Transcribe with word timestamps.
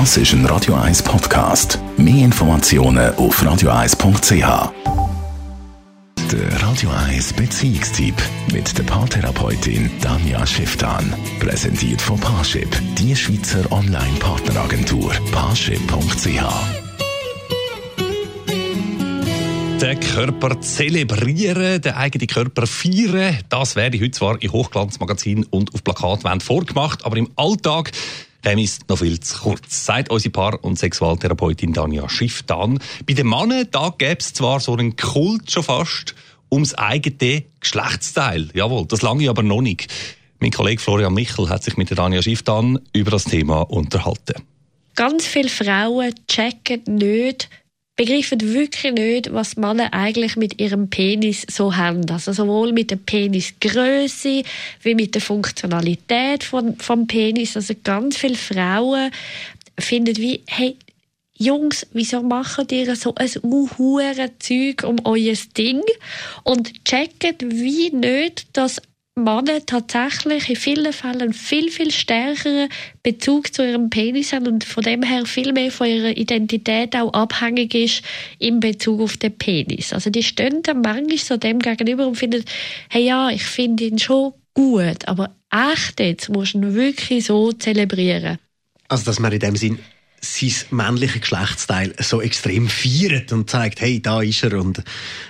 Das 0.00 0.16
ist 0.16 0.32
ein 0.32 0.44
Radio 0.46 0.74
1 0.74 1.04
Podcast. 1.04 1.78
Mehr 1.96 2.24
Informationen 2.24 3.14
auf 3.14 3.40
radio1.ch. 3.40 4.72
Der 6.32 6.62
Radio 6.62 6.90
1 6.90 7.32
Beziehungstyp 7.34 8.16
mit 8.52 8.76
der 8.76 8.82
Paartherapeutin 8.82 9.88
Danja 10.00 10.44
Schifftan. 10.44 11.14
Präsentiert 11.38 12.02
von 12.02 12.18
Paarship, 12.18 12.68
die 12.98 13.14
Schweizer 13.14 13.70
Online-Partneragentur. 13.70 15.12
Paarship.ch 15.30 16.42
den 19.80 20.00
Körper 20.00 20.60
zelebrieren, 20.60 21.80
den 21.80 21.92
eigenen 21.92 22.26
Körper 22.26 22.66
feiern. 22.66 23.38
Das 23.48 23.76
werde 23.76 23.96
ich 23.96 24.02
heute 24.02 24.12
zwar 24.12 24.42
in 24.42 24.50
Hochglanzmagazin 24.50 25.44
und 25.50 25.74
auf 25.74 25.84
Plakatwand 25.84 26.42
vorgemacht, 26.42 27.04
aber 27.04 27.16
im 27.16 27.28
Alltag 27.36 27.92
dem 28.44 28.58
ist 28.58 28.88
noch 28.88 28.98
viel 28.98 29.18
zu 29.20 29.38
kurz. 29.38 29.86
Sagt 29.86 30.10
unsere 30.10 30.32
Paar- 30.32 30.62
und 30.62 30.78
Sexualtherapeutin 30.78 31.72
Danja 31.72 32.08
Schiff 32.08 32.42
dann. 32.42 32.78
Bei 33.06 33.14
den 33.14 33.28
Männern, 33.28 33.66
da 33.70 33.94
gäbe 33.96 34.18
es 34.20 34.32
zwar 34.32 34.60
so 34.60 34.74
einen 34.74 34.96
Kult 34.96 35.50
schon 35.50 35.62
fast 35.62 36.14
ums 36.50 36.74
eigene 36.74 37.44
Geschlechtsteil. 37.60 38.50
Jawohl, 38.54 38.86
das 38.86 39.02
lange 39.02 39.28
aber 39.28 39.42
noch 39.42 39.62
nicht. 39.62 39.92
Mein 40.40 40.50
Kollege 40.50 40.80
Florian 40.80 41.14
Michel 41.14 41.48
hat 41.48 41.64
sich 41.64 41.76
mit 41.76 41.90
der 41.90 41.96
Danja 41.96 42.22
Schiff 42.22 42.42
dann 42.42 42.78
über 42.92 43.10
das 43.10 43.24
Thema 43.24 43.62
unterhalten. 43.62 44.42
Ganz 44.94 45.26
viele 45.26 45.48
Frauen 45.48 46.14
checken 46.28 46.82
nicht, 46.86 47.48
begreifen 47.96 48.40
wirklich 48.40 48.92
nicht, 48.92 49.32
was 49.32 49.56
Männer 49.56 49.92
eigentlich 49.92 50.36
mit 50.36 50.60
ihrem 50.60 50.90
Penis 50.90 51.46
so 51.48 51.76
haben. 51.76 52.08
Also 52.10 52.32
sowohl 52.32 52.72
mit 52.72 52.90
der 52.90 52.96
Penisgröße 52.96 54.42
wie 54.82 54.94
mit 54.94 55.14
der 55.14 55.22
Funktionalität 55.22 56.42
von, 56.42 56.76
vom 56.76 57.06
Penis. 57.06 57.56
Also 57.56 57.74
ganz 57.84 58.16
viele 58.16 58.34
Frauen 58.34 59.10
finden 59.78 60.16
wie, 60.16 60.42
hey, 60.46 60.76
Jungs, 61.36 61.86
wieso 61.92 62.22
macht 62.22 62.70
ihr 62.70 62.94
so 62.94 63.14
ein 63.16 63.30
uhuere 63.42 64.38
Zeug 64.38 64.84
um 64.84 64.96
euer 65.04 65.34
Ding? 65.56 65.82
Und 66.44 66.84
checken 66.84 67.36
wie 67.40 67.90
nicht, 67.90 68.46
dass 68.56 68.80
Männer 69.16 69.64
tatsächlich 69.64 70.50
in 70.50 70.56
vielen 70.56 70.92
Fällen 70.92 71.32
viel, 71.32 71.70
viel 71.70 71.92
stärkeren 71.92 72.68
Bezug 73.04 73.54
zu 73.54 73.64
ihrem 73.64 73.88
Penis 73.88 74.32
haben 74.32 74.48
und 74.48 74.64
von 74.64 74.82
dem 74.82 75.04
her 75.04 75.24
viel 75.24 75.52
mehr 75.52 75.70
von 75.70 75.86
ihrer 75.86 76.16
Identität 76.16 76.96
auch 76.96 77.12
abhängig 77.12 77.74
ist 77.76 78.02
in 78.40 78.58
Bezug 78.58 79.00
auf 79.00 79.16
den 79.16 79.38
Penis. 79.38 79.92
Also 79.92 80.10
die 80.10 80.24
stehen 80.24 80.62
dann 80.64 80.80
manchmal 80.80 81.18
so 81.18 81.36
dem 81.36 81.60
gegenüber 81.60 82.08
und 82.08 82.16
finden, 82.16 82.44
hey 82.90 83.04
ja, 83.04 83.30
ich 83.30 83.44
finde 83.44 83.84
ihn 83.84 84.00
schon 84.00 84.32
gut, 84.52 85.06
aber 85.06 85.36
echt 85.50 86.00
jetzt 86.00 86.28
musst 86.28 86.54
du 86.54 86.58
ihn 86.58 86.74
wirklich 86.74 87.26
so 87.26 87.52
zelebrieren. 87.52 88.38
Also, 88.88 89.04
dass 89.04 89.20
man 89.20 89.32
in 89.32 89.38
dem 89.38 89.56
Sinn 89.56 89.78
sein 90.24 90.66
männliches 90.70 91.20
Geschlechtsteil 91.20 91.94
so 92.00 92.20
extrem 92.20 92.68
feiert 92.68 93.32
und 93.32 93.50
zeigt, 93.50 93.80
hey, 93.80 94.00
da 94.00 94.22
ist 94.22 94.42
er 94.42 94.54
und 94.54 94.82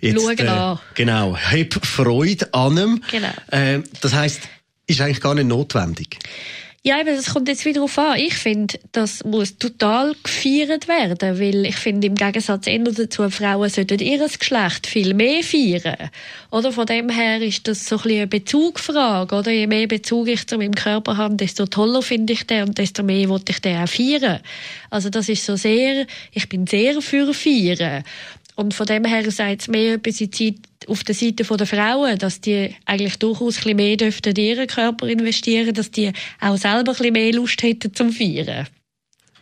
jetzt 0.00 0.22
Schau 0.22 0.30
ihn 0.30 0.36
an. 0.48 0.78
genau, 0.94 1.36
hab 1.36 1.86
Freude 1.86 2.52
an 2.54 2.78
ihm. 2.78 3.02
Genau. 3.10 3.32
Äh, 3.50 3.80
das 4.00 4.14
heißt, 4.14 4.40
ist 4.86 5.00
eigentlich 5.00 5.20
gar 5.20 5.34
nicht 5.34 5.48
notwendig. 5.48 6.18
Ja, 6.86 7.00
eben, 7.00 7.16
das 7.16 7.32
kommt 7.32 7.48
jetzt 7.48 7.64
wieder 7.64 7.80
darauf 7.80 7.98
an. 7.98 8.16
Ich 8.16 8.34
finde, 8.34 8.78
das 8.92 9.24
muss 9.24 9.58
total 9.58 10.14
gefeiert 10.22 10.86
werden, 10.86 11.40
weil 11.40 11.66
ich 11.66 11.74
finde, 11.74 12.06
im 12.06 12.14
Gegensatz 12.14 12.68
eher 12.68 12.78
dazu, 12.78 13.28
Frauen 13.28 13.68
sollten 13.68 13.98
ihr 13.98 14.24
Geschlecht 14.24 14.86
viel 14.86 15.12
mehr 15.12 15.42
feiern. 15.42 16.10
Oder 16.52 16.70
von 16.70 16.86
dem 16.86 17.08
her 17.08 17.42
ist 17.42 17.66
das 17.66 17.88
so 17.88 17.96
ein 17.96 18.02
bisschen 18.02 18.18
eine 18.18 18.26
Bezugfrage, 18.28 19.34
oder? 19.34 19.50
Je 19.50 19.66
mehr 19.66 19.88
Bezug 19.88 20.28
ich 20.28 20.46
zu 20.46 20.58
meinem 20.58 20.76
Körper 20.76 21.16
habe, 21.16 21.34
desto 21.34 21.66
toller 21.66 22.02
finde 22.02 22.34
ich 22.34 22.46
den 22.46 22.68
und 22.68 22.78
desto 22.78 23.02
mehr 23.02 23.28
will 23.28 23.42
ich 23.48 23.60
den 23.60 23.82
auch 23.82 23.88
feiern. 23.88 24.38
Also 24.88 25.10
das 25.10 25.28
ist 25.28 25.44
so 25.44 25.56
sehr, 25.56 26.06
ich 26.30 26.48
bin 26.48 26.68
sehr 26.68 27.02
für 27.02 27.34
Feiern. 27.34 28.04
Und 28.54 28.74
von 28.74 28.86
dem 28.86 29.04
her 29.04 29.28
sagt 29.32 29.62
es 29.62 29.66
mehr 29.68 29.94
etwas 29.94 30.20
in 30.20 30.30
Zeit 30.30 30.54
auf 30.86 31.04
der 31.04 31.14
Seite 31.14 31.44
der 31.44 31.66
Frauen, 31.66 32.18
dass 32.18 32.40
die 32.40 32.74
eigentlich 32.84 33.16
durchaus 33.18 33.64
ein 33.66 33.76
mehr 33.76 33.96
dürften 33.96 34.34
in 34.36 34.44
ihren 34.44 34.66
Körper 34.66 35.06
investieren, 35.08 35.74
dass 35.74 35.90
die 35.90 36.12
auch 36.40 36.56
selber 36.56 36.94
ein 36.98 37.12
mehr 37.12 37.32
Lust 37.32 37.62
hätten 37.62 37.94
zum 37.94 38.12
Feiern. 38.12 38.66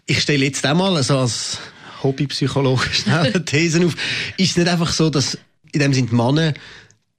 Ich 0.06 0.20
stelle 0.20 0.44
jetzt 0.44 0.64
einmal 0.66 0.96
also 0.96 1.18
als 1.18 1.58
Hobbypsychologe 2.02 2.86
schnell 2.92 3.32
eine 3.32 3.44
These 3.44 3.84
auf. 3.84 3.96
Ist 4.36 4.50
es 4.50 4.56
nicht 4.56 4.68
einfach 4.68 4.92
so, 4.92 5.10
dass 5.10 5.38
in 5.72 5.80
dem 5.80 5.92
sind 5.94 6.10
die 6.10 6.14
Männer 6.14 6.54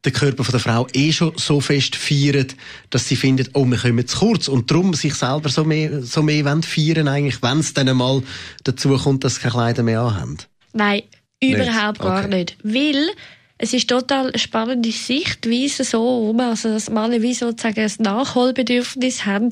den 0.06 0.14
Körper 0.14 0.44
von 0.44 0.52
der 0.52 0.60
Frau 0.60 0.88
eh 0.94 1.12
schon 1.12 1.34
so 1.36 1.60
fest 1.60 1.96
feiern, 1.96 2.48
dass 2.92 3.08
sie 3.08 3.16
finden, 3.16 3.50
oh, 3.54 3.66
wir 3.66 3.78
kommen 3.78 4.08
zu 4.08 4.20
kurz 4.20 4.48
und 4.48 4.70
darum 4.70 4.94
sich 4.94 5.16
selber 5.16 5.50
so 5.50 5.64
mehr, 5.64 6.04
so 6.04 6.22
mehr 6.22 6.46
wollen 6.46 6.64
feiern 6.64 7.08
eigentlich, 7.08 7.42
wenn 7.42 7.60
es 7.60 7.74
dann 7.74 7.90
einmal 7.90 8.22
dazu 8.64 8.96
kommt, 8.98 9.24
dass 9.24 9.36
sie 9.36 9.42
keine 9.42 9.54
Kleider 9.54 9.84
mehr 9.84 10.02
anhaben? 10.02 10.38
Nein, 10.74 11.02
überhaupt 11.42 12.00
Okay. 12.00 12.08
gar 12.08 12.28
nicht. 12.28 12.58
Weil 12.64 13.10
es 13.58 13.72
ist 13.72 13.90
total 13.90 14.28
eine 14.28 14.38
spannende 14.38 14.92
Sichtweise 14.92 15.86
so 15.86 16.02
rum, 16.02 16.42
also 16.42 16.68
dass 16.68 16.90
Männer 16.90 17.22
wie 17.22 17.34
sozusagen 17.34 17.80
ein 17.80 17.92
Nachholbedürfnis 18.00 19.26
haben. 19.26 19.48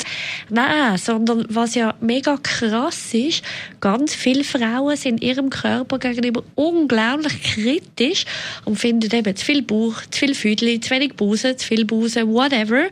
Nein, 0.50 0.98
sondern 0.98 1.46
was 1.48 1.76
ja 1.76 1.96
mega 2.02 2.36
krass 2.36 3.14
ist, 3.14 3.44
ganz 3.80 4.14
viele 4.14 4.44
Frauen 4.44 4.98
sind 4.98 5.24
ihrem 5.24 5.50
Körper 5.50 6.00
gegenüber 6.00 6.44
unglaublich 6.56 7.42
kritisch 7.44 8.26
und 8.66 8.78
finden 8.78 9.16
eben 9.16 9.36
zu 9.38 9.46
viel 9.46 9.62
Bauch, 9.62 10.02
zu 10.12 10.20
viel 10.20 10.36
Füdli, 10.36 10.82
zu 10.82 10.90
wenig 10.90 11.16
Busen, 11.16 11.58
zu 11.58 11.66
viel 11.66 11.86
Busen, 11.86 12.28
whatever. 12.34 12.88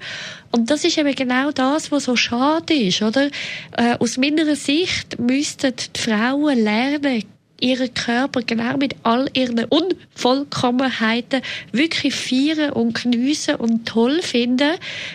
Und 0.52 0.72
das 0.72 0.86
ist 0.86 0.98
eben 0.98 1.14
genau 1.14 1.52
das, 1.52 1.92
was 1.92 2.06
so 2.06 2.16
schade 2.16 2.74
ist, 2.74 3.02
oder? 3.02 3.30
Äh, 3.76 3.98
aus 4.00 4.18
meiner 4.18 4.56
Sicht 4.56 5.20
müssten 5.20 5.74
die 5.94 6.00
Frauen 6.00 6.64
lernen, 6.64 7.26
ihren 7.62 7.94
Körper 7.94 8.42
genau 8.42 8.78
mit 8.78 8.96
all 9.04 9.30
ihren 9.34 9.64
Unvollkommenheiten 9.66 11.42
wirklich 11.72 12.14
feiern 12.14 12.72
und 12.72 13.02
geniessen 13.02 13.56
und 13.56 13.86
toll 13.88 14.22
finden. 14.22 14.72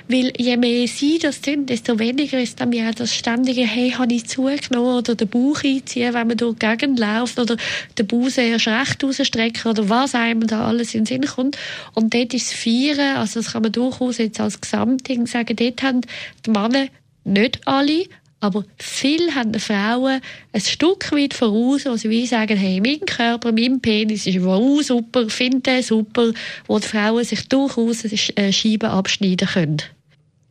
Weil 0.08 0.32
je 0.38 0.56
mehr 0.56 0.88
sie 0.88 1.18
das 1.18 1.40
tun, 1.40 1.66
desto 1.66 1.98
weniger 1.98 2.40
ist 2.40 2.60
dann 2.60 2.72
ja 2.72 2.92
das 2.92 3.14
ständige, 3.14 3.62
hey, 3.62 3.90
habe 3.90 4.14
ich 4.14 4.26
zugenommen 4.26 4.96
oder 4.96 5.14
den 5.14 5.28
Bauch 5.28 5.62
einziehen, 5.62 6.14
wenn 6.14 6.28
man 6.28 6.36
durch 6.36 6.56
die 6.58 6.66
Gegend 6.66 6.98
läuft 6.98 7.38
oder 7.38 7.56
den 7.98 8.06
Busen 8.06 8.44
erst 8.44 8.68
recht 8.68 9.04
rausstrecken 9.04 9.70
oder 9.70 9.88
was 9.88 10.14
einem 10.14 10.46
da 10.46 10.66
alles 10.66 10.94
in 10.94 11.04
den 11.04 11.06
Sinn 11.06 11.26
kommt. 11.26 11.58
Und 11.94 12.14
dort 12.14 12.32
ist 12.32 12.52
das 12.52 12.58
Feiern, 12.58 13.16
also 13.16 13.40
das 13.40 13.52
kann 13.52 13.62
man 13.62 13.72
durchaus 13.72 14.18
jetzt 14.18 14.40
als 14.40 14.60
Gesamtding 14.60 15.26
sagen, 15.26 15.56
dort 15.56 15.82
haben 15.82 16.00
die 16.44 16.50
Männer 16.50 16.86
nicht 17.24 17.66
alle, 17.66 18.04
aber 18.40 18.64
viele 18.78 19.34
haben 19.34 19.52
die 19.52 19.58
Frauen 19.58 20.20
ein 20.52 20.60
Stück 20.60 21.10
weit 21.12 21.34
voraus, 21.34 21.86
wo 21.86 21.96
sie 21.96 22.10
wie 22.10 22.26
sagen, 22.26 22.56
hey, 22.56 22.80
mein 22.80 23.00
Körper, 23.00 23.52
mein 23.52 23.80
Penis 23.80 24.26
ist 24.26 24.44
wow 24.44 24.82
super, 24.82 25.28
finde 25.28 25.60
den 25.60 25.82
super, 25.82 26.32
wo 26.66 26.78
die 26.78 26.86
Frauen 26.86 27.24
sich 27.24 27.48
durchaus 27.48 28.04
äh, 28.04 28.52
Scheiben 28.52 28.90
abschneiden 28.90 29.48
können. 29.48 29.82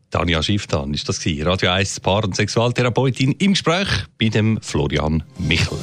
Danja 0.10 0.42
Schiff 0.42 0.68
dann 0.68 0.94
ist 0.94 1.08
das 1.10 1.20
gewesen. 1.20 1.48
Radio 1.48 1.72
1 1.72 2.00
Paar- 2.00 2.24
und 2.24 2.36
Sexualtherapeutin 2.36 3.34
im 3.34 3.52
Gespräch 3.54 3.88
bei 4.18 4.30
dem 4.30 4.60
Florian 4.62 5.24
Michel. 5.38 5.78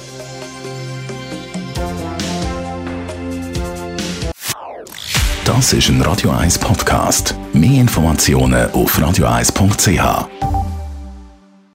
Das 5.44 5.72
ist 5.72 5.88
ein 5.88 6.00
Radio 6.02 6.30
1 6.30 6.58
Podcast. 6.58 7.34
Mehr 7.52 7.80
Informationen 7.80 8.70
auf 8.70 8.98
radio1.ch. 8.98 10.51